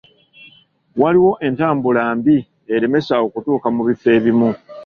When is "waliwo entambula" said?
1.01-2.01